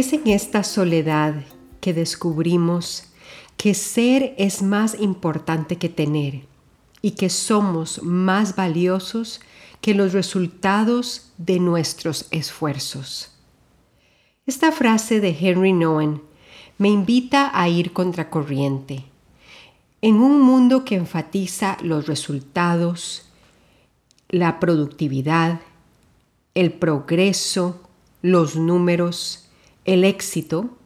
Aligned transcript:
Es 0.00 0.14
en 0.14 0.28
esta 0.28 0.64
soledad 0.64 1.34
que 1.82 1.92
descubrimos 1.92 3.04
que 3.58 3.74
ser 3.74 4.34
es 4.38 4.62
más 4.62 4.98
importante 4.98 5.76
que 5.76 5.90
tener 5.90 6.46
y 7.02 7.10
que 7.10 7.28
somos 7.28 8.02
más 8.02 8.56
valiosos 8.56 9.42
que 9.82 9.92
los 9.92 10.14
resultados 10.14 11.32
de 11.36 11.60
nuestros 11.60 12.28
esfuerzos. 12.30 13.32
Esta 14.46 14.72
frase 14.72 15.20
de 15.20 15.36
Henry 15.38 15.74
Nowen 15.74 16.22
me 16.78 16.88
invita 16.88 17.50
a 17.52 17.68
ir 17.68 17.92
contracorriente. 17.92 19.04
En 20.00 20.14
un 20.14 20.40
mundo 20.40 20.86
que 20.86 20.94
enfatiza 20.94 21.76
los 21.82 22.06
resultados, 22.06 23.26
la 24.30 24.60
productividad, 24.60 25.60
el 26.54 26.72
progreso, 26.72 27.82
los 28.22 28.56
números, 28.56 29.48
el 29.84 30.04
éxito, 30.04 30.76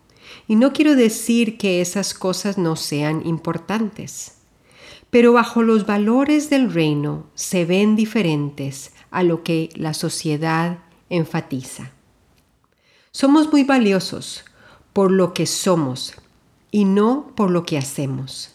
y 0.47 0.57
no 0.57 0.73
quiero 0.73 0.95
decir 0.95 1.59
que 1.59 1.81
esas 1.81 2.15
cosas 2.15 2.59
no 2.59 2.77
sean 2.77 3.27
importantes, 3.27 4.39
pero 5.11 5.33
bajo 5.33 5.63
los 5.63 5.87
valores 5.87 6.51
del 6.51 6.73
reino 6.73 7.27
se 7.35 7.65
ven 7.65 7.97
diferentes 7.97 8.93
a 9.11 9.23
lo 9.23 9.43
que 9.43 9.71
la 9.75 9.95
sociedad 9.95 10.79
enfatiza. 11.09 11.93
Somos 13.13 13.53
muy 13.53 13.63
valiosos 13.63 14.45
por 14.93 15.11
lo 15.11 15.35
que 15.35 15.47
somos 15.47 16.15
y 16.71 16.85
no 16.85 17.33
por 17.37 17.51
lo 17.51 17.65
que 17.65 17.79
hacemos. 17.79 18.55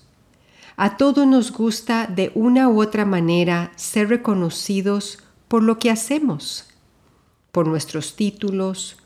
A 0.76 0.98
todos 0.98 1.26
nos 1.26 1.52
gusta 1.52 2.08
de 2.08 2.31
una 2.36 2.70
u 2.70 2.81
otra 2.81 3.06
manera 3.06 3.72
ser 3.76 4.09
reconocidos 4.09 5.20
por 5.48 5.64
lo 5.64 5.80
que 5.80 5.90
hacemos, 5.90 6.68
por 7.52 7.68
nuestros 7.68 8.16
títulos, 8.16 8.98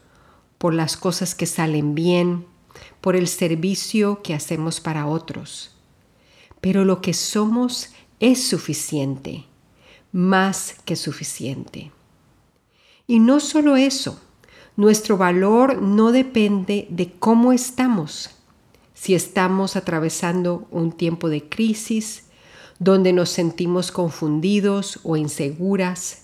por 0.63 0.73
las 0.73 0.95
cosas 0.95 1.35
que 1.35 1.45
salen 1.45 1.93
bien, 1.93 2.45
por 3.01 3.17
el 3.17 3.27
servicio 3.27 4.21
que 4.23 4.33
hacemos 4.33 4.79
para 4.79 5.07
otros. 5.07 5.75
Pero 6.61 6.85
lo 6.85 7.01
que 7.01 7.13
somos 7.13 7.89
es 8.21 8.47
suficiente, 8.47 9.43
más 10.13 10.77
que 10.85 10.95
suficiente. 10.95 11.91
Y 13.07 13.19
no 13.19 13.41
solo 13.41 13.75
eso, 13.75 14.21
nuestro 14.77 15.17
valor 15.17 15.81
no 15.81 16.13
depende 16.13 16.87
de 16.89 17.11
cómo 17.11 17.51
estamos. 17.51 18.29
Si 18.93 19.15
estamos 19.15 19.75
atravesando 19.75 20.65
un 20.71 20.93
tiempo 20.93 21.27
de 21.27 21.49
crisis, 21.49 22.27
donde 22.79 23.11
nos 23.11 23.27
sentimos 23.27 23.91
confundidos 23.91 25.01
o 25.03 25.17
inseguras, 25.17 26.22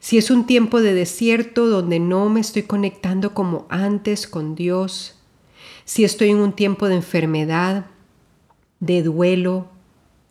si 0.00 0.18
es 0.18 0.30
un 0.30 0.46
tiempo 0.46 0.80
de 0.80 0.94
desierto 0.94 1.66
donde 1.66 1.98
no 1.98 2.28
me 2.28 2.40
estoy 2.40 2.62
conectando 2.62 3.34
como 3.34 3.66
antes 3.68 4.26
con 4.26 4.54
Dios, 4.54 5.14
si 5.84 6.04
estoy 6.04 6.30
en 6.30 6.38
un 6.38 6.52
tiempo 6.52 6.88
de 6.88 6.96
enfermedad, 6.96 7.86
de 8.80 9.02
duelo, 9.02 9.68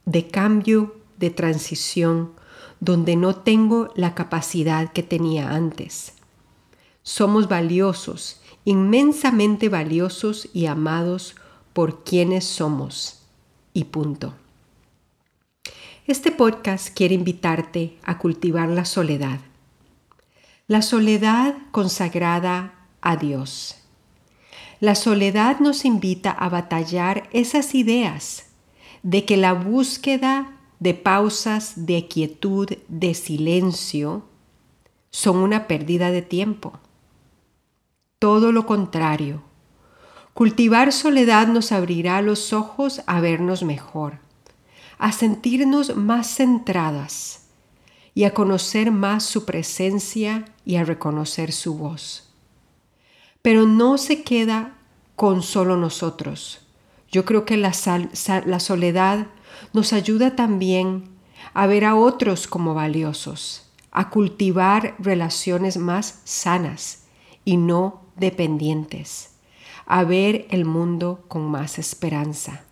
de 0.06 0.28
cambio, 0.28 0.96
de 1.18 1.30
transición, 1.30 2.32
donde 2.80 3.16
no 3.16 3.36
tengo 3.36 3.90
la 3.96 4.14
capacidad 4.14 4.92
que 4.92 5.02
tenía 5.02 5.52
antes. 5.52 6.14
Somos 7.04 7.48
valiosos, 7.48 8.42
inmensamente 8.66 9.70
valiosos 9.70 10.50
y 10.54 10.66
amados 10.66 11.36
por 11.74 12.04
quienes 12.04 12.46
somos. 12.46 13.22
Y 13.74 13.86
punto. 13.86 14.34
Este 16.08 16.32
podcast 16.32 16.96
quiere 16.96 17.16
invitarte 17.16 17.98
a 18.04 18.18
cultivar 18.18 18.70
la 18.70 18.86
soledad 18.86 19.40
la 20.68 20.82
soledad 20.82 21.56
consagrada 21.72 22.74
a 23.00 23.18
Dios. 23.18 23.76
La 24.80 24.96
soledad 24.96 25.60
nos 25.60 25.86
invita 25.86 26.32
a 26.32 26.50
batallar 26.50 27.30
esas 27.32 27.76
ideas 27.76 28.48
de 29.04 29.26
que 29.26 29.38
la 29.38 29.54
búsqueda 29.54 30.58
de 30.80 30.96
pausas, 30.96 31.86
de 31.86 32.08
quietud, 32.08 32.68
de 32.88 33.14
silencio, 33.14 34.26
son 35.12 35.38
una 35.38 35.68
pérdida 35.68 36.10
de 36.10 36.24
tiempo. 36.24 36.74
Todo 38.18 38.52
lo 38.52 38.66
contrario. 38.66 39.44
Cultivar 40.34 40.92
soledad 40.92 41.48
nos 41.48 41.72
abrirá 41.72 42.24
los 42.24 42.54
ojos 42.54 43.04
a 43.06 43.22
vernos 43.22 43.62
mejor, 43.62 44.18
a 44.98 45.12
sentirnos 45.12 45.96
más 45.96 46.36
centradas, 46.36 47.45
y 48.16 48.24
a 48.24 48.34
conocer 48.34 48.92
más 48.92 49.24
su 49.24 49.46
presencia 49.46 50.46
y 50.66 50.78
a 50.78 50.86
reconocer 50.86 51.52
su 51.52 51.78
voz. 51.78 52.34
Pero 53.42 53.68
no 53.68 53.98
se 53.98 54.24
queda 54.24 54.78
con 55.16 55.44
solo 55.44 55.78
nosotros. 55.78 56.66
Yo 57.12 57.26
creo 57.26 57.46
que 57.46 57.58
la, 57.58 57.74
la 58.46 58.60
soledad 58.60 59.28
nos 59.74 59.94
ayuda 59.94 60.36
también 60.36 61.10
a 61.54 61.68
ver 61.68 61.86
a 61.86 61.96
otros 61.96 62.48
como 62.48 62.74
valiosos, 62.74 63.70
a 63.92 64.10
cultivar 64.10 64.96
relaciones 64.98 65.78
más 65.78 66.22
sanas 66.24 67.04
y 67.44 67.58
no 67.58 68.02
dependientes, 68.16 69.36
a 69.86 70.04
ver 70.04 70.48
el 70.50 70.66
mundo 70.66 71.26
con 71.28 71.44
más 71.44 71.80
esperanza. 71.80 72.65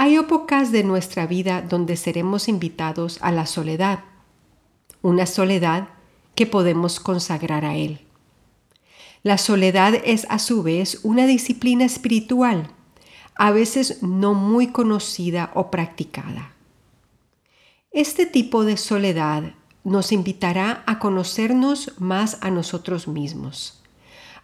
Hay 0.00 0.14
épocas 0.14 0.70
de 0.70 0.84
nuestra 0.84 1.26
vida 1.26 1.60
donde 1.60 1.96
seremos 1.96 2.46
invitados 2.46 3.18
a 3.20 3.32
la 3.32 3.46
soledad, 3.46 4.04
una 5.02 5.26
soledad 5.26 5.88
que 6.36 6.46
podemos 6.46 7.00
consagrar 7.00 7.64
a 7.64 7.74
Él. 7.74 7.98
La 9.24 9.38
soledad 9.38 9.94
es 10.04 10.24
a 10.30 10.38
su 10.38 10.62
vez 10.62 11.00
una 11.02 11.26
disciplina 11.26 11.84
espiritual, 11.84 12.70
a 13.34 13.50
veces 13.50 14.00
no 14.00 14.34
muy 14.34 14.68
conocida 14.68 15.50
o 15.54 15.68
practicada. 15.68 16.52
Este 17.90 18.24
tipo 18.24 18.64
de 18.64 18.76
soledad 18.76 19.52
nos 19.82 20.12
invitará 20.12 20.84
a 20.86 21.00
conocernos 21.00 21.94
más 21.98 22.38
a 22.40 22.52
nosotros 22.52 23.08
mismos, 23.08 23.82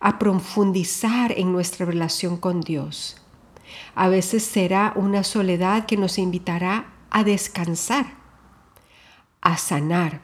a 0.00 0.18
profundizar 0.18 1.30
en 1.30 1.52
nuestra 1.52 1.86
relación 1.86 2.38
con 2.38 2.60
Dios 2.60 3.23
a 3.94 4.08
veces 4.08 4.44
será 4.44 4.92
una 4.96 5.24
soledad 5.24 5.86
que 5.86 5.96
nos 5.96 6.18
invitará 6.18 6.92
a 7.10 7.24
descansar, 7.24 8.06
a 9.40 9.56
sanar, 9.56 10.22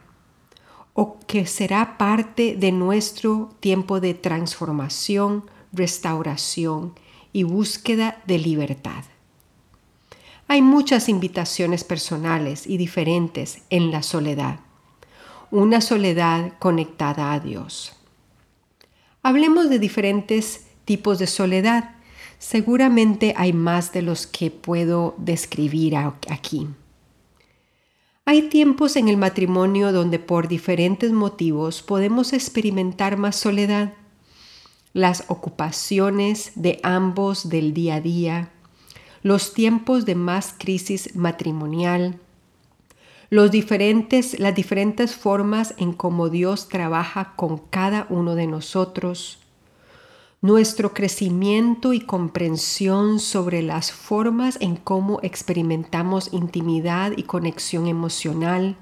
o 0.93 1.19
que 1.25 1.45
será 1.45 1.97
parte 1.97 2.55
de 2.57 2.71
nuestro 2.71 3.55
tiempo 3.59 3.99
de 3.99 4.13
transformación, 4.13 5.49
restauración 5.71 6.93
y 7.31 7.43
búsqueda 7.43 8.21
de 8.27 8.39
libertad. 8.39 9.05
Hay 10.47 10.61
muchas 10.61 11.07
invitaciones 11.07 11.85
personales 11.85 12.67
y 12.67 12.75
diferentes 12.75 13.61
en 13.69 13.89
la 13.89 14.03
soledad, 14.03 14.59
una 15.49 15.79
soledad 15.79 16.53
conectada 16.59 17.31
a 17.31 17.39
Dios. 17.39 17.95
Hablemos 19.23 19.69
de 19.69 19.79
diferentes 19.79 20.67
tipos 20.83 21.19
de 21.19 21.27
soledad 21.27 21.95
Seguramente 22.41 23.35
hay 23.37 23.53
más 23.53 23.93
de 23.93 24.01
los 24.01 24.25
que 24.25 24.49
puedo 24.49 25.13
describir 25.19 25.95
aquí. 25.95 26.67
Hay 28.25 28.49
tiempos 28.49 28.95
en 28.95 29.09
el 29.09 29.15
matrimonio 29.15 29.91
donde 29.91 30.17
por 30.17 30.47
diferentes 30.47 31.11
motivos 31.11 31.83
podemos 31.83 32.33
experimentar 32.33 33.15
más 33.15 33.35
soledad. 33.35 33.93
Las 34.91 35.25
ocupaciones 35.27 36.53
de 36.55 36.79
ambos 36.81 37.47
del 37.47 37.75
día 37.75 37.95
a 37.95 38.01
día, 38.01 38.49
los 39.21 39.53
tiempos 39.53 40.05
de 40.05 40.15
más 40.15 40.55
crisis 40.57 41.15
matrimonial, 41.15 42.19
las 43.29 43.51
diferentes 43.51 45.15
formas 45.15 45.75
en 45.77 45.93
cómo 45.93 46.29
Dios 46.29 46.69
trabaja 46.69 47.33
con 47.35 47.59
cada 47.59 48.07
uno 48.09 48.33
de 48.33 48.47
nosotros, 48.47 49.40
nuestro 50.41 50.91
crecimiento 50.95 51.93
y 51.93 52.01
comprensión 52.01 53.19
sobre 53.19 53.61
las 53.61 53.91
formas 53.91 54.57
en 54.59 54.75
cómo 54.75 55.19
experimentamos 55.21 56.33
intimidad 56.33 57.13
y 57.15 57.23
conexión 57.23 57.87
emocional, 57.87 58.75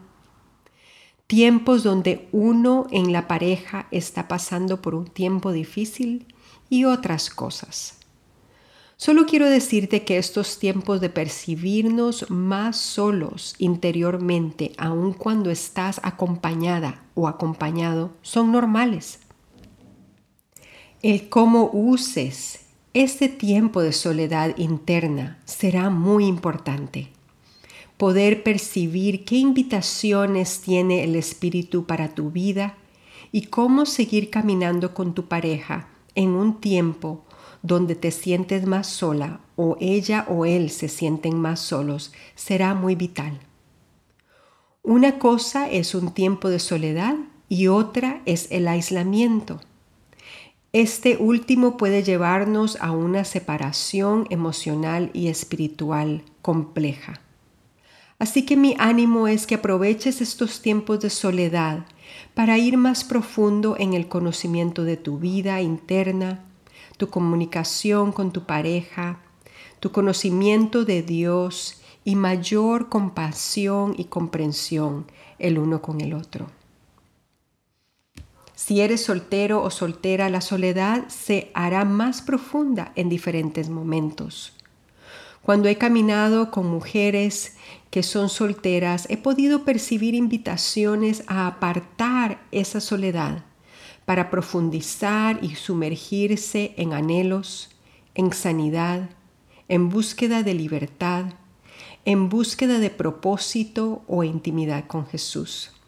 tiempos 1.27 1.83
donde 1.83 2.29
uno 2.31 2.87
en 2.91 3.11
la 3.11 3.27
pareja 3.27 3.87
está 3.91 4.29
pasando 4.29 4.81
por 4.81 4.95
un 4.95 5.07
tiempo 5.07 5.51
difícil 5.51 6.33
y 6.69 6.85
otras 6.85 7.29
cosas. 7.29 7.97
Solo 8.95 9.25
quiero 9.25 9.49
decirte 9.49 10.03
que 10.03 10.17
estos 10.17 10.59
tiempos 10.59 11.01
de 11.01 11.09
percibirnos 11.09 12.29
más 12.29 12.77
solos 12.77 13.55
interiormente, 13.57 14.71
aun 14.77 15.13
cuando 15.13 15.51
estás 15.51 15.99
acompañada 16.03 17.03
o 17.15 17.27
acompañado, 17.27 18.11
son 18.21 18.51
normales. 18.51 19.19
El 21.01 21.29
cómo 21.29 21.69
uses 21.71 22.59
este 22.93 23.29
tiempo 23.29 23.81
de 23.81 23.93
soledad 23.93 24.57
interna 24.57 25.39
será 25.45 25.89
muy 25.89 26.25
importante. 26.25 27.07
Poder 27.95 28.43
percibir 28.43 29.23
qué 29.23 29.37
invitaciones 29.37 30.59
tiene 30.59 31.05
el 31.05 31.15
Espíritu 31.15 31.85
para 31.85 32.09
tu 32.09 32.31
vida 32.31 32.75
y 33.31 33.43
cómo 33.43 33.85
seguir 33.85 34.29
caminando 34.29 34.93
con 34.93 35.13
tu 35.13 35.29
pareja 35.29 35.87
en 36.15 36.31
un 36.31 36.59
tiempo 36.59 37.23
donde 37.61 37.95
te 37.95 38.11
sientes 38.11 38.65
más 38.65 38.87
sola 38.87 39.39
o 39.55 39.77
ella 39.79 40.25
o 40.27 40.45
él 40.45 40.69
se 40.69 40.89
sienten 40.89 41.39
más 41.39 41.61
solos 41.61 42.11
será 42.35 42.73
muy 42.73 42.95
vital. 42.95 43.39
Una 44.83 45.17
cosa 45.17 45.69
es 45.69 45.95
un 45.95 46.13
tiempo 46.13 46.49
de 46.49 46.59
soledad 46.59 47.15
y 47.47 47.67
otra 47.67 48.21
es 48.25 48.51
el 48.51 48.67
aislamiento. 48.67 49.61
Este 50.71 51.17
último 51.17 51.77
puede 51.77 52.03
llevarnos 52.03 52.77
a 52.79 52.91
una 52.91 53.23
separación 53.23 54.27
emocional 54.29 55.09
y 55.13 55.29
espiritual 55.29 56.21
compleja. 56.43 57.21
Así 58.19 58.45
que 58.45 58.55
mi 58.55 58.75
ánimo 58.77 59.27
es 59.27 59.47
que 59.47 59.55
aproveches 59.55 60.21
estos 60.21 60.61
tiempos 60.61 60.99
de 60.99 61.09
soledad 61.09 61.87
para 62.35 62.59
ir 62.59 62.77
más 62.77 63.03
profundo 63.03 63.77
en 63.79 63.95
el 63.95 64.07
conocimiento 64.07 64.83
de 64.83 64.95
tu 64.95 65.17
vida 65.17 65.59
interna, 65.59 66.45
tu 66.97 67.09
comunicación 67.09 68.11
con 68.11 68.31
tu 68.31 68.43
pareja, 68.43 69.17
tu 69.79 69.91
conocimiento 69.91 70.85
de 70.85 71.01
Dios 71.01 71.81
y 72.05 72.15
mayor 72.15 72.89
compasión 72.89 73.95
y 73.97 74.03
comprensión 74.03 75.07
el 75.39 75.57
uno 75.57 75.81
con 75.81 75.99
el 75.99 76.13
otro. 76.13 76.58
Si 78.59 78.81
eres 78.81 79.05
soltero 79.05 79.63
o 79.63 79.71
soltera, 79.71 80.27
la 80.27 80.41
soledad 80.41 81.07
se 81.07 81.49
hará 81.53 81.85
más 81.85 82.21
profunda 82.21 82.91
en 82.97 83.07
diferentes 83.07 83.69
momentos. 83.69 84.51
Cuando 85.41 85.69
he 85.69 85.77
caminado 85.77 86.51
con 86.51 86.67
mujeres 86.67 87.55
que 87.89 88.03
son 88.03 88.27
solteras, 88.27 89.09
he 89.09 89.15
podido 89.15 89.63
percibir 89.63 90.13
invitaciones 90.13 91.23
a 91.27 91.47
apartar 91.47 92.41
esa 92.51 92.81
soledad 92.81 93.45
para 94.03 94.29
profundizar 94.29 95.41
y 95.41 95.55
sumergirse 95.55 96.73
en 96.75 96.91
anhelos, 96.91 97.69
en 98.13 98.33
sanidad, 98.33 99.09
en 99.69 99.87
búsqueda 99.87 100.43
de 100.43 100.53
libertad, 100.53 101.27
en 102.03 102.27
búsqueda 102.27 102.79
de 102.79 102.89
propósito 102.89 104.01
o 104.05 104.25
intimidad 104.25 104.85
con 104.85 105.07
Jesús. 105.07 105.78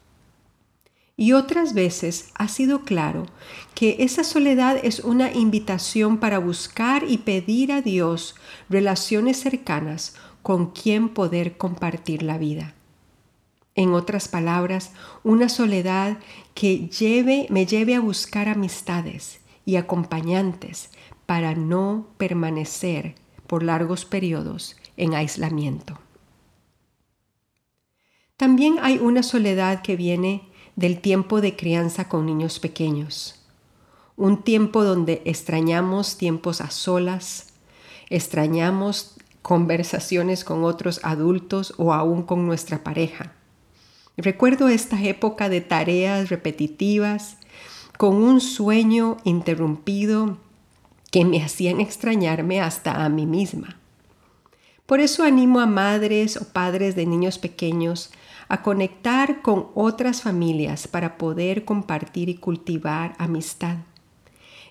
Y 1.21 1.33
otras 1.33 1.75
veces 1.75 2.31
ha 2.33 2.47
sido 2.47 2.81
claro 2.81 3.27
que 3.75 3.97
esa 3.99 4.23
soledad 4.23 4.79
es 4.81 5.01
una 5.01 5.31
invitación 5.31 6.17
para 6.17 6.39
buscar 6.39 7.03
y 7.07 7.19
pedir 7.19 7.71
a 7.71 7.83
Dios 7.83 8.33
relaciones 8.69 9.37
cercanas 9.39 10.15
con 10.41 10.71
quien 10.71 11.09
poder 11.09 11.57
compartir 11.57 12.23
la 12.23 12.39
vida. 12.39 12.73
En 13.75 13.93
otras 13.93 14.29
palabras, 14.29 14.93
una 15.23 15.47
soledad 15.47 16.17
que 16.55 16.87
lleve, 16.87 17.45
me 17.51 17.67
lleve 17.67 17.93
a 17.93 17.99
buscar 17.99 18.49
amistades 18.49 19.41
y 19.63 19.75
acompañantes 19.75 20.89
para 21.27 21.53
no 21.53 22.07
permanecer 22.17 23.13
por 23.45 23.61
largos 23.61 24.05
periodos 24.05 24.75
en 24.97 25.13
aislamiento. 25.13 25.99
También 28.37 28.77
hay 28.81 28.97
una 28.97 29.21
soledad 29.21 29.83
que 29.83 29.95
viene 29.95 30.49
del 30.75 30.99
tiempo 30.99 31.41
de 31.41 31.55
crianza 31.55 32.07
con 32.09 32.25
niños 32.25 32.59
pequeños, 32.59 33.35
un 34.15 34.43
tiempo 34.43 34.83
donde 34.83 35.21
extrañamos 35.25 36.17
tiempos 36.17 36.61
a 36.61 36.69
solas, 36.69 37.53
extrañamos 38.09 39.15
conversaciones 39.41 40.43
con 40.43 40.63
otros 40.63 40.99
adultos 41.03 41.73
o 41.77 41.93
aún 41.93 42.23
con 42.23 42.45
nuestra 42.45 42.83
pareja 42.83 43.33
Recuerdo 44.17 44.67
esta 44.67 45.01
época 45.01 45.49
de 45.49 45.61
tareas 45.61 46.29
repetitivas, 46.29 47.37
con 47.97 48.15
un 48.15 48.41
sueño 48.41 49.17
interrumpido 49.23 50.37
que 51.11 51.23
me 51.23 51.41
hacían 51.41 51.79
extrañarme 51.79 52.61
hasta 52.61 53.03
a 53.03 53.09
mí 53.09 53.25
misma. 53.25 53.79
Por 54.85 54.99
eso 54.99 55.23
animo 55.23 55.59
a 55.59 55.65
madres 55.65 56.37
o 56.37 56.51
padres 56.51 56.95
de 56.95 57.05
niños 57.05 57.37
pequeños 57.37 58.11
a 58.51 58.61
conectar 58.61 59.41
con 59.41 59.67
otras 59.75 60.21
familias 60.21 60.87
para 60.87 61.17
poder 61.17 61.63
compartir 61.63 62.27
y 62.29 62.35
cultivar 62.35 63.15
amistad. 63.17 63.77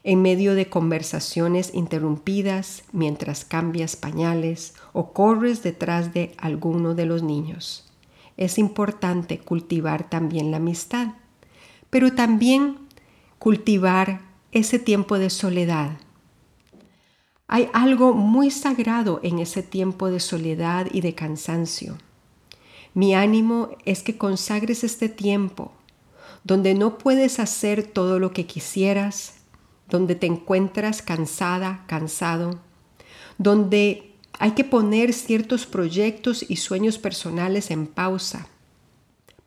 En 0.04 0.22
medio 0.22 0.54
de 0.54 0.68
conversaciones 0.68 1.72
interrumpidas 1.74 2.84
mientras 2.92 3.44
cambias 3.44 3.96
pañales 3.96 4.74
o 4.92 5.12
corres 5.12 5.62
detrás 5.62 6.12
de 6.12 6.34
alguno 6.38 6.94
de 6.94 7.06
los 7.06 7.22
niños 7.22 7.90
es 8.40 8.58
importante 8.58 9.38
cultivar 9.38 10.08
también 10.08 10.50
la 10.50 10.56
amistad, 10.56 11.08
pero 11.90 12.14
también 12.14 12.78
cultivar 13.38 14.22
ese 14.50 14.78
tiempo 14.78 15.18
de 15.18 15.28
soledad. 15.28 15.98
Hay 17.46 17.68
algo 17.74 18.14
muy 18.14 18.50
sagrado 18.50 19.20
en 19.22 19.40
ese 19.40 19.62
tiempo 19.62 20.10
de 20.10 20.20
soledad 20.20 20.86
y 20.90 21.02
de 21.02 21.14
cansancio. 21.14 21.98
Mi 22.94 23.14
ánimo 23.14 23.70
es 23.84 24.02
que 24.02 24.18
consagres 24.18 24.84
este 24.84 25.08
tiempo 25.08 25.72
donde 26.44 26.74
no 26.74 26.98
puedes 26.98 27.38
hacer 27.38 27.82
todo 27.82 28.18
lo 28.18 28.32
que 28.32 28.46
quisieras, 28.46 29.34
donde 29.88 30.14
te 30.14 30.26
encuentras 30.26 31.02
cansada, 31.02 31.84
cansado, 31.86 32.60
donde 33.38 34.14
hay 34.38 34.52
que 34.52 34.64
poner 34.64 35.12
ciertos 35.12 35.66
proyectos 35.66 36.44
y 36.48 36.56
sueños 36.56 36.98
personales 36.98 37.70
en 37.70 37.86
pausa. 37.86 38.48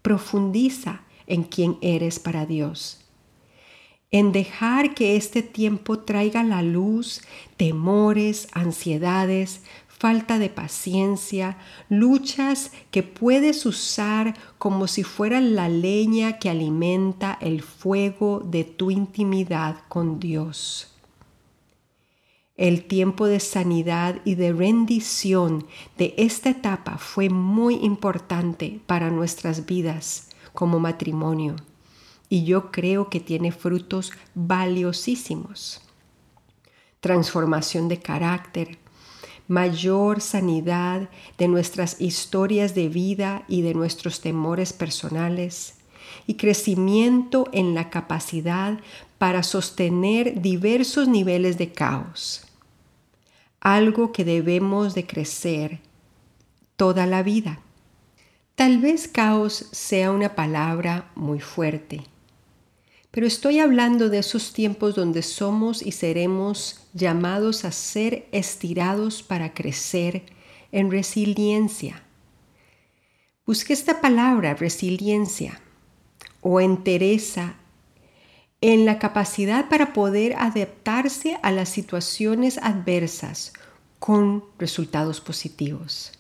Profundiza 0.02 1.02
en 1.26 1.44
quién 1.44 1.78
eres 1.82 2.20
para 2.20 2.46
Dios. 2.46 3.00
En 4.12 4.32
dejar 4.32 4.94
que 4.94 5.16
este 5.16 5.42
tiempo 5.42 6.00
traiga 6.00 6.44
la 6.44 6.62
luz 6.62 7.22
temores, 7.58 8.48
ansiedades, 8.52 9.62
falta 10.04 10.38
de 10.38 10.50
paciencia, 10.50 11.56
luchas 11.88 12.74
que 12.92 13.04
puedes 13.04 13.66
usar 13.66 14.34
como 14.58 14.88
si 14.88 15.02
fueran 15.02 15.56
la 15.56 15.70
leña 15.70 16.40
que 16.40 16.50
alimenta 16.50 17.38
el 17.40 17.62
fuego 17.62 18.42
de 18.42 18.66
tu 18.66 18.92
intimidad 18.92 19.78
con 19.88 20.20
Dios. 20.20 20.94
El 22.58 22.84
tiempo 22.84 23.28
de 23.28 23.40
sanidad 23.40 24.20
y 24.26 24.36
de 24.36 24.52
rendición 24.52 25.68
de 25.98 26.14
esta 26.18 26.50
etapa 26.50 26.98
fue 26.98 27.30
muy 27.30 27.76
importante 27.76 28.82
para 28.86 29.10
nuestras 29.10 29.66
vidas 29.66 30.32
como 30.52 30.82
matrimonio 30.82 31.56
y 32.28 32.44
yo 32.44 32.72
creo 32.72 33.10
que 33.10 33.22
tiene 33.22 33.54
frutos 33.54 34.12
valiosísimos. 34.36 35.82
Transformación 37.00 37.88
de 37.88 38.00
carácter, 38.00 38.83
mayor 39.48 40.22
sanidad 40.22 41.10
de 41.38 41.48
nuestras 41.48 42.00
historias 42.00 42.76
de 42.76 42.90
vida 42.90 43.44
y 43.48 43.62
de 43.62 43.74
nuestros 43.74 44.22
temores 44.22 44.74
personales 44.74 45.76
y 46.28 46.36
crecimiento 46.36 47.50
en 47.52 47.74
la 47.74 47.90
capacidad 47.90 48.80
para 49.18 49.44
sostener 49.44 50.42
diversos 50.42 51.08
niveles 51.08 51.58
de 51.58 51.72
caos, 51.72 52.46
algo 53.60 54.12
que 54.12 54.24
debemos 54.24 54.94
de 54.94 55.06
crecer 55.06 55.80
toda 56.76 57.06
la 57.06 57.24
vida. 57.24 57.60
Tal 58.56 58.80
vez 58.80 59.08
caos 59.08 59.68
sea 59.72 60.12
una 60.12 60.36
palabra 60.36 61.12
muy 61.16 61.40
fuerte, 61.40 62.04
pero 63.14 63.28
estoy 63.28 63.60
hablando 63.60 64.10
de 64.10 64.18
esos 64.18 64.54
tiempos 64.54 64.96
donde 64.96 65.22
somos 65.22 65.84
y 65.84 65.92
seremos 65.92 66.80
llamados 66.96 67.64
a 67.64 67.72
ser 67.72 68.28
estirados 68.32 69.22
para 69.22 69.54
crecer 69.54 70.24
en 70.72 70.90
resiliencia. 70.90 72.02
Busque 73.46 73.72
esta 73.72 74.02
palabra, 74.02 74.56
resiliencia, 74.56 75.62
o 76.42 76.60
entereza 76.60 77.54
en 78.62 78.84
la 78.84 78.98
capacidad 78.98 79.70
para 79.70 79.94
poder 79.94 80.34
adaptarse 80.34 81.38
a 81.44 81.52
las 81.52 81.70
situaciones 81.70 82.58
adversas 82.64 83.54
con 84.00 84.44
resultados 84.58 85.22
positivos. 85.22 86.14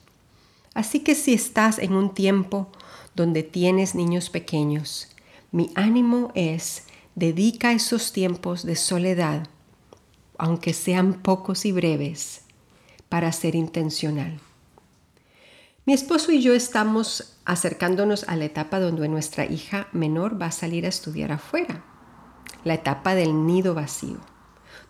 Así 0.76 1.00
que 1.00 1.16
si 1.16 1.34
estás 1.34 1.80
en 1.80 1.94
un 1.94 2.14
tiempo 2.14 2.72
donde 3.16 3.42
tienes 3.42 3.96
niños 3.96 4.30
pequeños, 4.30 5.08
mi 5.54 5.72
ánimo 5.76 6.34
es 6.36 6.84
dedica 7.16 7.72
esos 7.72 8.12
tiempos 8.12 8.66
de 8.66 8.76
soledad 8.76 9.48
aunque 10.38 10.74
sean 10.74 11.14
pocos 11.14 11.66
y 11.66 11.72
breves, 11.72 12.42
para 13.08 13.32
ser 13.32 13.56
intencional. 13.56 14.40
Mi 15.86 15.94
esposo 15.94 16.32
y 16.32 16.42
yo 16.42 16.54
estamos 16.54 17.38
acercándonos 17.46 18.28
a 18.28 18.36
la 18.36 18.46
etapa 18.46 18.80
donde 18.80 19.08
nuestra 19.08 19.46
hija 19.46 19.88
menor 19.92 20.42
va 20.42 20.48
a 20.48 20.52
salir 20.52 20.86
a 20.86 20.90
estudiar 20.90 21.32
afuera, 21.32 21.84
la 22.64 22.74
etapa 22.74 23.16
del 23.16 23.46
nido 23.46 23.74
vacío. 23.74 24.18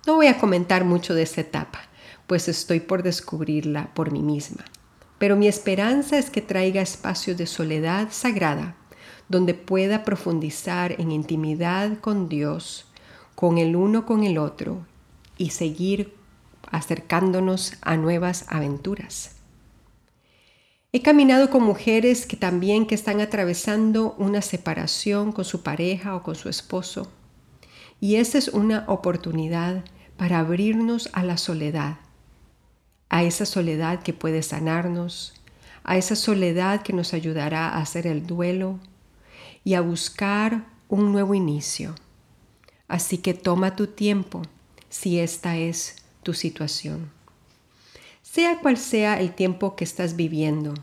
No 0.06 0.16
voy 0.16 0.28
a 0.28 0.38
comentar 0.38 0.86
mucho 0.86 1.14
de 1.14 1.24
esa 1.24 1.42
etapa, 1.42 1.82
pues 2.28 2.48
estoy 2.48 2.80
por 2.80 3.04
descubrirla 3.04 3.94
por 3.94 4.12
mí 4.12 4.22
misma. 4.22 4.64
Pero 5.18 5.36
mi 5.36 5.48
esperanza 5.48 6.18
es 6.18 6.30
que 6.30 6.42
traiga 6.42 6.82
espacios 6.82 7.38
de 7.38 7.48
soledad 7.48 8.08
sagrada, 8.12 8.76
donde 9.34 9.56
pueda 9.56 10.04
profundizar 10.04 11.02
en 11.02 11.12
intimidad 11.12 11.98
con 12.02 12.30
Dios, 12.30 12.86
con 13.34 13.58
el 13.58 13.76
uno 13.76 14.06
con 14.06 14.24
el 14.24 14.38
otro 14.38 14.86
y 15.40 15.50
seguir 15.50 16.14
acercándonos 16.70 17.74
a 17.82 17.98
nuevas 17.98 18.46
aventuras. 18.48 19.38
He 20.92 21.02
caminado 21.02 21.50
con 21.50 21.64
mujeres 21.64 22.28
que 22.28 22.38
también 22.38 22.86
que 22.86 22.94
están 22.94 23.22
atravesando 23.22 24.14
una 24.20 24.44
separación 24.44 25.32
con 25.32 25.46
su 25.46 25.64
pareja 25.64 26.16
o 26.16 26.22
con 26.22 26.36
su 26.36 26.48
esposo. 26.48 27.12
Y 28.00 28.18
esa 28.18 28.38
es 28.38 28.50
una 28.50 28.86
oportunidad 28.88 29.84
para 30.16 30.38
abrirnos 30.38 31.10
a 31.14 31.24
la 31.24 31.38
soledad, 31.38 31.98
a 33.10 33.24
esa 33.24 33.48
soledad 33.48 34.04
que 34.04 34.14
puede 34.14 34.44
sanarnos, 34.44 35.34
a 35.84 35.98
esa 35.98 36.16
soledad 36.16 36.84
que 36.84 36.94
nos 36.94 37.16
ayudará 37.16 37.70
a 37.70 37.82
hacer 37.82 38.06
el 38.06 38.28
duelo 38.28 38.80
y 39.64 39.76
a 39.76 39.82
buscar 39.82 40.66
un 40.90 41.12
nuevo 41.12 41.34
inicio. 41.34 41.96
Así 42.88 43.18
que 43.18 43.34
toma 43.34 43.76
tu 43.76 43.88
tiempo 43.88 44.42
si 44.90 45.20
esta 45.20 45.58
es 45.58 45.96
tu 46.22 46.34
situación. 46.34 47.12
Sea 48.22 48.60
cual 48.60 48.78
sea 48.78 49.20
el 49.20 49.34
tiempo 49.34 49.76
que 49.76 49.84
estás 49.84 50.16
viviendo, 50.16 50.74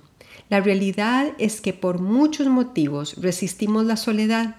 la 0.49 0.61
realidad 0.61 1.33
es 1.39 1.61
que 1.61 1.73
por 1.73 2.01
muchos 2.01 2.49
motivos 2.49 3.17
resistimos 3.17 3.85
la 3.87 3.97
soledad 3.97 4.57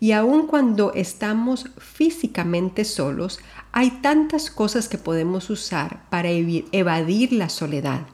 y 0.00 0.12
aun 0.12 0.46
cuando 0.46 0.92
estamos 0.94 1.70
físicamente 1.78 2.84
solos, 2.84 3.40
hay 3.72 3.90
tantas 4.02 4.50
cosas 4.50 4.88
que 4.88 4.98
podemos 4.98 5.50
usar 5.50 6.08
para 6.10 6.30
evadir 6.30 7.32
la 7.32 7.48
soledad. 7.48 8.06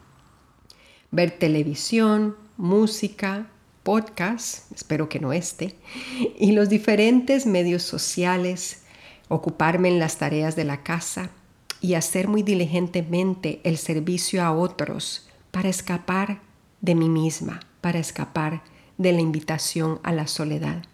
Ver 1.11 1.33
televisión, 1.33 2.37
música, 2.57 3.50
podcast, 3.90 4.70
espero 4.70 5.09
que 5.09 5.18
no 5.18 5.32
esté, 5.32 5.75
y 6.38 6.52
los 6.52 6.68
diferentes 6.68 7.44
medios 7.44 7.82
sociales, 7.82 8.82
ocuparme 9.26 9.88
en 9.88 9.99
las 9.99 10.16
tareas 10.16 10.54
de 10.54 10.62
la 10.62 10.85
casa 10.85 11.30
y 11.80 11.94
hacer 11.94 12.28
muy 12.28 12.44
diligentemente 12.44 13.61
el 13.64 13.78
servicio 13.78 14.44
a 14.44 14.52
otros 14.52 15.28
para 15.50 15.68
escapar 15.68 16.40
de 16.80 16.94
mí 16.94 17.09
misma, 17.09 17.66
para 17.80 17.99
escapar 17.99 18.62
de 18.97 19.11
la 19.11 19.23
invitación 19.23 19.99
a 20.04 20.12
la 20.12 20.28
soledad. 20.28 20.85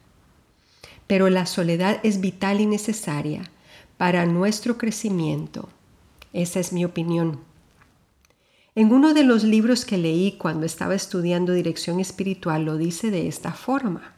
Pero 1.06 1.28
la 1.28 1.44
soledad 1.44 2.00
es 2.02 2.22
vital 2.22 2.62
y 2.62 2.66
necesaria 2.66 3.50
para 3.98 4.24
nuestro 4.24 4.78
crecimiento. 4.78 5.68
Esa 6.32 6.60
es 6.60 6.72
mi 6.72 6.86
opinión. 6.86 7.40
En 8.78 8.92
uno 8.92 9.14
de 9.14 9.24
los 9.24 9.42
libros 9.42 9.86
que 9.86 9.96
leí 9.96 10.32
cuando 10.32 10.66
estaba 10.66 10.94
estudiando 10.94 11.54
dirección 11.54 11.98
espiritual 11.98 12.66
lo 12.66 12.76
dice 12.76 13.10
de 13.10 13.26
esta 13.26 13.52
forma. 13.52 14.12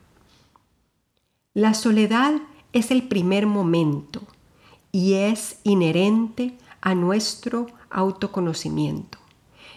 La 1.55 1.75
soledad 1.75 2.35
es 2.73 2.91
el 2.91 3.05
primer 3.07 3.47
momento 3.47 4.21
y 4.91 5.15
es 5.15 5.61
inherente 5.63 6.59
a 6.81 6.97
nuestro 6.97 7.69
autoconocimiento. 7.89 9.19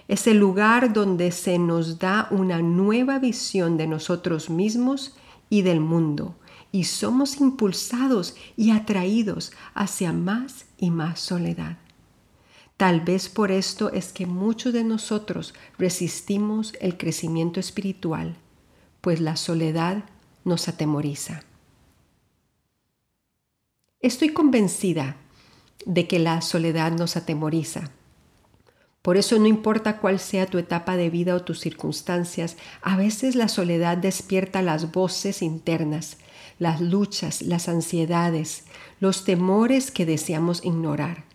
Es 0.07 0.25
el 0.25 0.39
lugar 0.39 0.93
donde 0.93 1.31
se 1.31 1.59
nos 1.59 1.99
da 1.99 2.27
una 2.31 2.63
nueva 2.63 3.19
visión 3.19 3.77
de 3.77 3.85
nosotros 3.85 4.49
mismos 4.49 5.15
y 5.47 5.61
del 5.61 5.79
mundo 5.79 6.33
y 6.71 6.85
somos 6.85 7.39
impulsados 7.39 8.35
y 8.57 8.71
atraídos 8.71 9.51
hacia 9.75 10.11
más 10.11 10.65
y 10.79 10.89
más 10.89 11.19
soledad. 11.19 11.77
Tal 12.81 12.99
vez 13.01 13.29
por 13.29 13.51
esto 13.51 13.91
es 13.91 14.11
que 14.11 14.25
muchos 14.25 14.73
de 14.73 14.83
nosotros 14.83 15.53
resistimos 15.77 16.73
el 16.81 16.97
crecimiento 16.97 17.59
espiritual, 17.59 18.37
pues 19.01 19.21
la 19.21 19.35
soledad 19.35 20.05
nos 20.45 20.67
atemoriza. 20.67 21.43
Estoy 23.99 24.29
convencida 24.29 25.17
de 25.85 26.07
que 26.07 26.17
la 26.17 26.41
soledad 26.41 26.91
nos 26.91 27.17
atemoriza. 27.17 27.91
Por 29.03 29.15
eso 29.15 29.37
no 29.37 29.45
importa 29.45 29.99
cuál 29.99 30.17
sea 30.17 30.47
tu 30.47 30.57
etapa 30.57 30.97
de 30.97 31.11
vida 31.11 31.35
o 31.35 31.43
tus 31.43 31.59
circunstancias, 31.59 32.57
a 32.81 32.97
veces 32.97 33.35
la 33.35 33.47
soledad 33.47 33.95
despierta 33.97 34.63
las 34.63 34.91
voces 34.91 35.43
internas, 35.43 36.17
las 36.57 36.81
luchas, 36.81 37.43
las 37.43 37.69
ansiedades, 37.69 38.63
los 38.99 39.23
temores 39.23 39.91
que 39.91 40.07
deseamos 40.07 40.65
ignorar. 40.65 41.29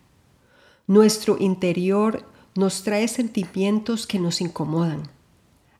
Nuestro 0.89 1.35
interior 1.37 2.23
nos 2.55 2.83
trae 2.83 3.09
sentimientos 3.09 4.07
que 4.07 4.19
nos 4.19 4.39
incomodan. 4.39 5.03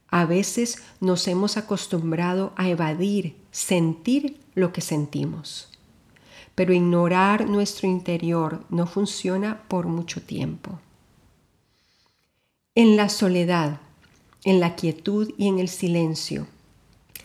A 0.09 0.25
veces 0.25 0.83
nos 0.99 1.29
hemos 1.29 1.55
acostumbrado 1.55 2.51
a 2.57 2.67
evadir, 2.67 3.37
sentir 3.49 4.37
lo 4.53 4.73
que 4.73 4.81
sentimos. 4.81 5.69
Pero 6.55 6.73
ignorar 6.73 7.47
nuestro 7.47 7.87
interior 7.87 8.65
no 8.69 8.85
funciona 8.85 9.63
por 9.69 9.87
mucho 9.87 10.21
tiempo. 10.21 10.77
En 12.75 12.97
la 12.97 13.07
soledad, 13.07 13.79
en 14.43 14.59
la 14.59 14.75
quietud 14.75 15.33
y 15.37 15.47
en 15.47 15.59
el 15.59 15.69
silencio, 15.69 16.47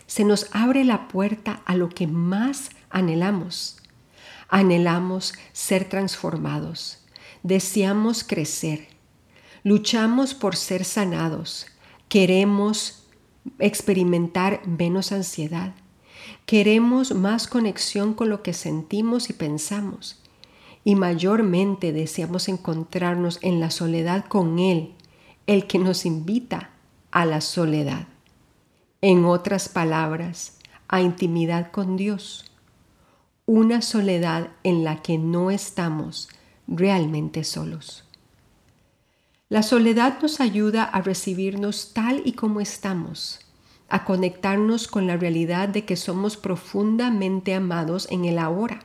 se 0.07 0.23
nos 0.23 0.47
abre 0.53 0.85
la 0.85 1.09
puerta 1.09 1.61
a 1.65 1.75
lo 1.75 1.89
que 1.89 2.07
más 2.07 2.69
anhelamos. 2.89 3.81
Anhelamos 4.47 5.33
ser 5.51 5.89
transformados 5.89 7.02
deseamos 7.43 8.23
crecer, 8.23 8.87
luchamos 9.63 10.33
por 10.33 10.55
ser 10.55 10.85
sanados, 10.85 11.67
queremos 12.09 13.07
experimentar 13.59 14.65
menos 14.65 15.11
ansiedad, 15.11 15.75
queremos 16.45 17.13
más 17.13 17.47
conexión 17.47 18.13
con 18.13 18.29
lo 18.29 18.41
que 18.41 18.53
sentimos 18.53 19.29
y 19.29 19.33
pensamos 19.33 20.23
y 20.85 20.95
mayormente 20.95 21.93
deseamos 21.93 22.49
encontrarnos 22.49 23.39
en 23.41 23.59
la 23.59 23.71
soledad 23.71 24.25
con 24.25 24.59
Él, 24.59 24.93
el 25.47 25.67
que 25.67 25.79
nos 25.79 26.05
invita 26.05 26.71
a 27.11 27.25
la 27.25 27.41
soledad. 27.41 28.07
En 29.01 29.25
otras 29.25 29.69
palabras, 29.69 30.57
a 30.87 31.01
intimidad 31.01 31.71
con 31.71 31.97
Dios. 31.97 32.51
Una 33.45 33.81
soledad 33.81 34.51
en 34.63 34.83
la 34.83 35.01
que 35.01 35.17
no 35.17 35.51
estamos 35.51 36.29
realmente 36.67 37.43
solos. 37.43 38.05
La 39.49 39.61
soledad 39.61 40.19
nos 40.21 40.39
ayuda 40.39 40.83
a 40.83 41.01
recibirnos 41.01 41.93
tal 41.93 42.23
y 42.25 42.33
como 42.33 42.59
estamos, 42.59 43.39
a 43.87 44.03
conectarnos 44.03 44.87
con 44.87 45.05
la 45.05 45.15
realidad 45.15 45.69
de 45.69 45.85
que 45.85 45.95
somos 45.95 46.37
profundamente 46.37 47.53
amados 47.53 48.07
en 48.09 48.25
el 48.25 48.39
ahora. 48.39 48.79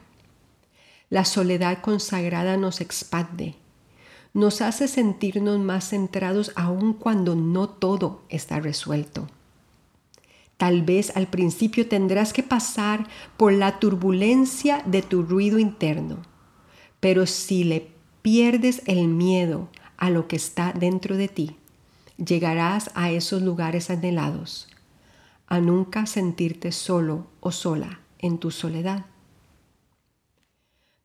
La 1.09 1.25
soledad 1.25 1.81
consagrada 1.81 2.59
nos 2.59 2.83
expande, 2.83 3.55
nos 4.35 4.61
hace 4.61 4.89
sentirnos 4.89 5.59
más 5.59 5.89
centrados 5.89 6.53
aun 6.55 6.93
cuando 6.93 7.35
no 7.35 7.71
todo 7.71 8.21
está 8.29 8.61
resuelto. 8.61 9.27
Tal 10.59 10.83
vez 10.83 11.17
al 11.17 11.29
principio 11.29 11.89
tendrás 11.89 12.35
que 12.35 12.43
pasar 12.43 13.09
por 13.39 13.55
la 13.55 13.79
turbulencia 13.79 14.83
de 14.85 15.01
tu 15.01 15.23
ruido 15.23 15.59
interno 15.59 16.28
pero 17.01 17.27
si 17.27 17.65
le 17.65 17.89
pierdes 18.23 18.83
el 18.87 19.09
miedo 19.09 19.69
a 19.97 20.11
lo 20.11 20.29
que 20.29 20.37
está 20.37 20.73
dentro 20.73 21.17
de 21.17 21.29
ti, 21.29 21.57
llegarás 22.17 22.91
a 22.95 23.11
esos 23.11 23.43
lugares 23.43 23.91
anhelados, 23.91 24.69
a 25.47 25.61
nunca 25.61 26.07
sentirte 26.07 26.73
solo 26.73 27.27
o 27.41 27.53
sola 27.53 28.01
en 28.19 28.39
tu 28.39 28.51
soledad. 28.51 29.07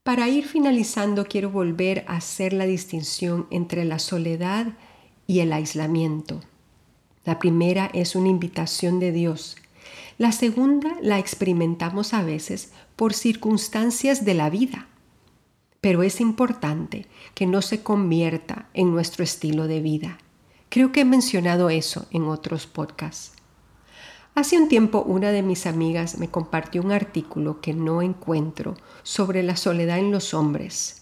Para 0.03 0.27
ir 0.27 0.45
finalizando, 0.45 1.25
quiero 1.25 1.49
volver 1.49 2.03
a 2.07 2.17
hacer 2.17 2.51
la 2.51 2.65
distinción 2.65 3.47
entre 3.51 3.85
la 3.85 3.99
soledad 3.99 4.73
y 5.27 5.39
el 5.39 5.53
aislamiento. 5.53 6.41
La 7.23 7.39
primera 7.39 7.89
es 7.93 8.15
una 8.15 8.27
invitación 8.27 8.99
de 8.99 9.13
Dios. 9.13 9.55
La 10.17 10.33
segunda 10.33 10.97
la 11.01 11.19
experimentamos 11.19 12.13
a 12.13 12.21
veces 12.21 12.73
por 12.97 13.13
circunstancias 13.13 14.25
de 14.25 14.33
la 14.33 14.49
vida 14.49 14.87
pero 15.83 16.01
es 16.01 16.21
importante 16.21 17.07
que 17.35 17.45
no 17.45 17.61
se 17.61 17.83
convierta 17.83 18.69
en 18.73 18.93
nuestro 18.93 19.21
estilo 19.21 19.67
de 19.67 19.81
vida. 19.81 20.17
Creo 20.69 20.93
que 20.93 21.01
he 21.01 21.05
mencionado 21.05 21.69
eso 21.69 22.05
en 22.11 22.23
otros 22.23 22.67
podcasts. 22.67 23.33
Hace 24.33 24.57
un 24.57 24.69
tiempo 24.69 25.03
una 25.05 25.31
de 25.31 25.41
mis 25.41 25.67
amigas 25.67 26.17
me 26.17 26.29
compartió 26.29 26.81
un 26.81 26.93
artículo 26.93 27.59
que 27.59 27.73
no 27.73 28.01
encuentro 28.01 28.75
sobre 29.03 29.43
la 29.43 29.57
soledad 29.57 29.99
en 29.99 30.11
los 30.11 30.33
hombres. 30.33 31.01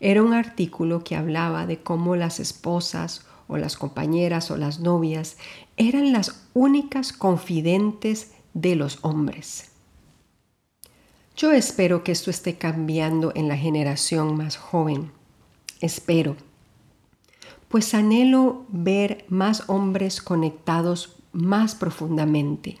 Era 0.00 0.22
un 0.22 0.34
artículo 0.34 1.02
que 1.02 1.16
hablaba 1.16 1.64
de 1.64 1.78
cómo 1.78 2.14
las 2.14 2.40
esposas 2.40 3.24
o 3.48 3.56
las 3.56 3.78
compañeras 3.78 4.50
o 4.50 4.58
las 4.58 4.80
novias 4.80 5.38
eran 5.78 6.12
las 6.12 6.46
únicas 6.52 7.14
confidentes 7.14 8.32
de 8.52 8.76
los 8.76 8.98
hombres. 9.00 9.69
Yo 11.40 11.52
espero 11.52 12.04
que 12.04 12.12
esto 12.12 12.28
esté 12.30 12.58
cambiando 12.58 13.32
en 13.34 13.48
la 13.48 13.56
generación 13.56 14.36
más 14.36 14.58
joven. 14.58 15.10
Espero. 15.80 16.36
Pues 17.68 17.94
anhelo 17.94 18.66
ver 18.68 19.24
más 19.30 19.64
hombres 19.66 20.20
conectados 20.20 21.16
más 21.32 21.74
profundamente. 21.74 22.78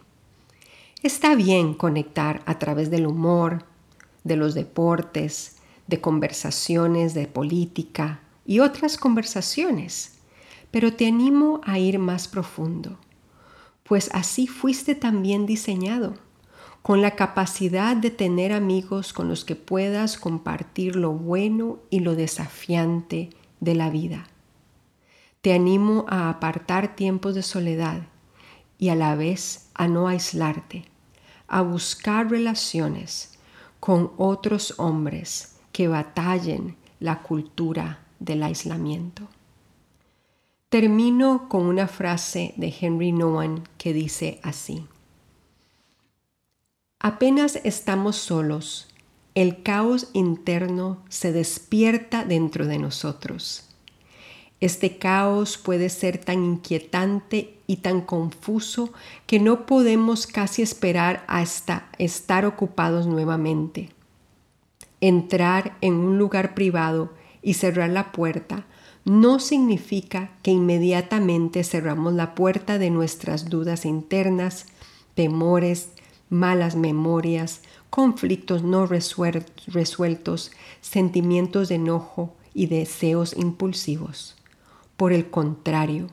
Está 1.02 1.34
bien 1.36 1.72
conectar 1.72 2.42
a 2.44 2.58
través 2.58 2.90
del 2.90 3.06
humor, 3.06 3.64
de 4.24 4.36
los 4.36 4.52
deportes, 4.52 5.56
de 5.86 6.02
conversaciones 6.02 7.14
de 7.14 7.28
política 7.28 8.20
y 8.44 8.58
otras 8.58 8.98
conversaciones, 8.98 10.18
pero 10.70 10.92
te 10.92 11.06
animo 11.06 11.62
a 11.64 11.78
ir 11.78 11.98
más 11.98 12.28
profundo, 12.28 12.98
pues 13.84 14.10
así 14.12 14.46
fuiste 14.46 14.94
también 14.94 15.46
diseñado, 15.46 16.12
con 16.82 17.02
la 17.02 17.12
capacidad 17.12 17.96
de 17.96 18.10
tener 18.10 18.52
amigos 18.52 19.12
con 19.12 19.28
los 19.28 19.44
que 19.44 19.56
puedas 19.56 20.16
compartir 20.16 20.96
lo 20.96 21.12
bueno 21.12 21.78
y 21.90 22.00
lo 22.00 22.14
desafiante 22.14 23.30
de 23.60 23.74
la 23.74 23.90
vida. 23.90 24.26
Te 25.42 25.52
animo 25.52 26.06
a 26.08 26.30
apartar 26.30 26.96
tiempos 26.96 27.34
de 27.34 27.42
soledad 27.42 28.02
y 28.78 28.88
a 28.88 28.94
la 28.94 29.14
vez 29.14 29.68
a 29.74 29.88
no 29.88 30.08
aislarte, 30.08 30.84
a 31.48 31.62
buscar 31.62 32.30
relaciones 32.30 33.38
con 33.78 34.12
otros 34.16 34.74
hombres 34.78 35.56
que 35.72 35.88
batallen 35.88 36.76
la 36.98 37.22
cultura 37.22 38.00
del 38.18 38.42
aislamiento. 38.42 39.28
Termino 40.68 41.48
con 41.48 41.66
una 41.66 41.88
frase 41.88 42.54
de 42.56 42.74
Henry 42.78 43.12
Nowen 43.12 43.64
que 43.76 43.92
dice 43.92 44.38
así. 44.42 44.86
Apenas 47.02 47.58
estamos 47.64 48.16
solos, 48.16 48.86
el 49.34 49.62
caos 49.62 50.08
interno 50.12 50.98
se 51.08 51.32
despierta 51.32 52.26
dentro 52.26 52.66
de 52.66 52.78
nosotros. 52.78 53.64
Este 54.60 54.98
caos 54.98 55.56
puede 55.56 55.88
ser 55.88 56.18
tan 56.18 56.44
inquietante 56.44 57.54
y 57.66 57.78
tan 57.78 58.02
confuso 58.02 58.92
que 59.26 59.40
no 59.40 59.64
podemos 59.64 60.26
casi 60.26 60.60
esperar 60.60 61.24
hasta 61.26 61.88
estar 61.96 62.44
ocupados 62.44 63.06
nuevamente. 63.06 63.88
Entrar 65.00 65.78
en 65.80 65.94
un 65.94 66.18
lugar 66.18 66.52
privado 66.52 67.14
y 67.40 67.54
cerrar 67.54 67.88
la 67.88 68.12
puerta 68.12 68.66
no 69.06 69.40
significa 69.40 70.32
que 70.42 70.50
inmediatamente 70.50 71.64
cerramos 71.64 72.12
la 72.12 72.34
puerta 72.34 72.76
de 72.76 72.90
nuestras 72.90 73.48
dudas 73.48 73.86
internas, 73.86 74.66
temores, 75.14 75.88
malas 76.30 76.76
memorias, 76.76 77.60
conflictos 77.90 78.62
no 78.62 78.86
resueltos, 78.86 80.52
sentimientos 80.80 81.68
de 81.68 81.74
enojo 81.74 82.34
y 82.54 82.66
deseos 82.66 83.36
impulsivos. 83.36 84.36
Por 84.96 85.12
el 85.12 85.28
contrario, 85.30 86.08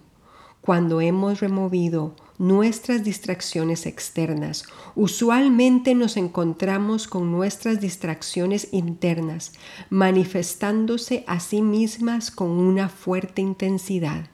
cuando 0.61 0.99
hemos 0.99 1.39
removido 1.39 2.13
nuestras 2.37 3.03
distracciones 3.03 3.85
externas, 3.85 4.65
usualmente 4.95 5.95
nos 5.95 6.17
encontramos 6.17 7.07
con 7.07 7.31
nuestras 7.31 7.79
distracciones 7.79 8.67
internas 8.73 9.53
manifestándose 9.89 11.23
a 11.27 11.39
sí 11.39 11.61
mismas 11.61 12.31
con 12.31 12.49
una 12.49 12.89
fuerte 12.89 13.41
intensidad. 13.41 14.27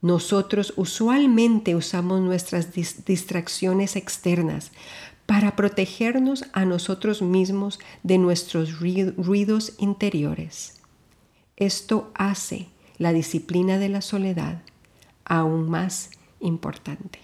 Nosotros 0.00 0.72
usualmente 0.76 1.74
usamos 1.74 2.20
nuestras 2.20 2.72
distracciones 2.72 3.96
externas 3.96 4.70
para 5.26 5.56
protegernos 5.56 6.44
a 6.52 6.64
nosotros 6.64 7.20
mismos 7.20 7.80
de 8.02 8.18
nuestros 8.18 8.78
ruidos 8.80 9.74
interiores. 9.78 10.80
Esto 11.56 12.10
hace 12.14 12.68
la 12.96 13.12
disciplina 13.12 13.78
de 13.78 13.88
la 13.88 14.00
soledad 14.00 14.62
aún 15.24 15.68
más 15.68 16.10
importante. 16.40 17.18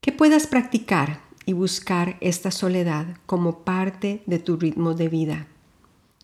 Que 0.00 0.12
puedas 0.12 0.46
practicar 0.46 1.20
y 1.46 1.52
buscar 1.52 2.16
esta 2.20 2.50
soledad 2.50 3.16
como 3.26 3.60
parte 3.60 4.22
de 4.26 4.38
tu 4.38 4.56
ritmo 4.56 4.94
de 4.94 5.08
vida. 5.08 5.46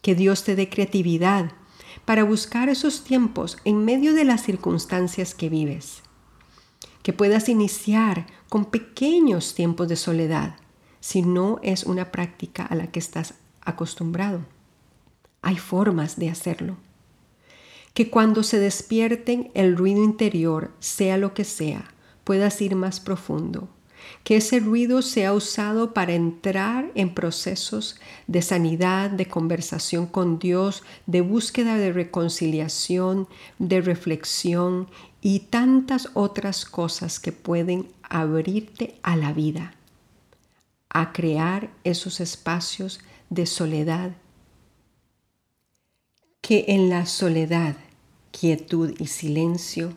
Que 0.03 0.14
Dios 0.14 0.45
te 0.45 0.57
dé 0.57 0.68
creatividad 0.68 1.53
para 2.04 2.24
buscar 2.24 2.68
esos 2.68 3.04
tiempos 3.04 3.58
en 3.64 3.84
medio 3.84 4.14
de 4.14 4.24
las 4.24 4.42
circunstancias 4.42 5.34
que 5.34 5.48
vives. 5.48 6.02
Que 7.02 7.12
puedas 7.12 7.48
iniciar 7.48 8.26
con 8.48 8.66
pequeños 8.66 9.54
tiempos 9.54 9.88
de 9.88 9.96
soledad 9.96 10.56
si 11.00 11.22
no 11.22 11.58
es 11.62 11.84
una 11.84 12.12
práctica 12.12 12.64
a 12.64 12.74
la 12.74 12.88
que 12.88 12.98
estás 12.98 13.34
acostumbrado. 13.60 14.40
Hay 15.42 15.56
formas 15.56 16.16
de 16.16 16.30
hacerlo. 16.30 16.76
Que 17.94 18.08
cuando 18.08 18.42
se 18.42 18.58
despierten 18.58 19.50
el 19.54 19.76
ruido 19.76 20.02
interior, 20.02 20.72
sea 20.78 21.18
lo 21.18 21.34
que 21.34 21.44
sea, 21.44 21.92
puedas 22.24 22.60
ir 22.62 22.76
más 22.76 23.00
profundo. 23.00 23.68
Que 24.24 24.36
ese 24.36 24.60
ruido 24.60 25.02
sea 25.02 25.32
usado 25.32 25.94
para 25.94 26.14
entrar 26.14 26.90
en 26.94 27.14
procesos 27.14 27.98
de 28.26 28.42
sanidad, 28.42 29.10
de 29.10 29.26
conversación 29.26 30.06
con 30.06 30.38
Dios, 30.38 30.82
de 31.06 31.20
búsqueda 31.20 31.76
de 31.76 31.92
reconciliación, 31.92 33.28
de 33.58 33.80
reflexión 33.80 34.88
y 35.20 35.40
tantas 35.40 36.10
otras 36.14 36.64
cosas 36.64 37.20
que 37.20 37.32
pueden 37.32 37.88
abrirte 38.02 38.98
a 39.02 39.16
la 39.16 39.32
vida, 39.32 39.74
a 40.88 41.12
crear 41.12 41.70
esos 41.84 42.20
espacios 42.20 43.00
de 43.30 43.46
soledad. 43.46 44.12
Que 46.40 46.64
en 46.68 46.90
la 46.90 47.06
soledad, 47.06 47.76
quietud 48.32 48.94
y 48.98 49.06
silencio 49.06 49.96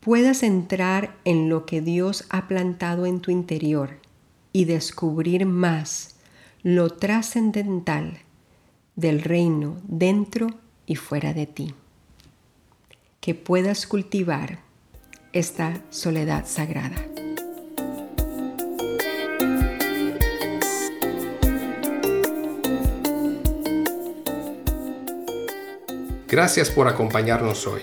puedas 0.00 0.42
entrar 0.42 1.16
en 1.24 1.48
lo 1.48 1.66
que 1.66 1.80
Dios 1.80 2.24
ha 2.30 2.48
plantado 2.48 3.06
en 3.06 3.20
tu 3.20 3.30
interior 3.30 3.98
y 4.52 4.64
descubrir 4.64 5.46
más 5.46 6.16
lo 6.62 6.90
trascendental 6.90 8.18
del 8.96 9.22
reino 9.22 9.76
dentro 9.84 10.48
y 10.86 10.96
fuera 10.96 11.32
de 11.32 11.46
ti. 11.46 11.74
Que 13.20 13.34
puedas 13.34 13.86
cultivar 13.86 14.60
esta 15.32 15.82
soledad 15.90 16.46
sagrada. 16.46 16.96
Gracias 26.26 26.70
por 26.70 26.88
acompañarnos 26.88 27.66
hoy. 27.66 27.82